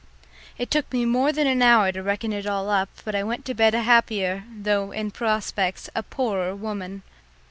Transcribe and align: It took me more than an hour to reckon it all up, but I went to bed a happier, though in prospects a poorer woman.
It 0.57 0.71
took 0.71 0.91
me 0.91 1.05
more 1.05 1.31
than 1.31 1.45
an 1.45 1.61
hour 1.61 1.91
to 1.91 2.01
reckon 2.01 2.33
it 2.33 2.47
all 2.47 2.71
up, 2.71 2.89
but 3.05 3.13
I 3.13 3.21
went 3.21 3.45
to 3.45 3.53
bed 3.53 3.75
a 3.75 3.83
happier, 3.83 4.45
though 4.51 4.91
in 4.91 5.11
prospects 5.11 5.91
a 5.93 6.01
poorer 6.01 6.55
woman. 6.55 7.03